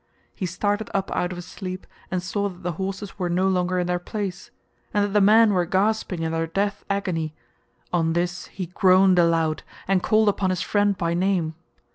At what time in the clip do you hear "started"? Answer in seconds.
0.47-0.89